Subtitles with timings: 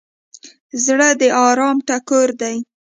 [0.85, 2.55] زړه د ارام ټکور دی.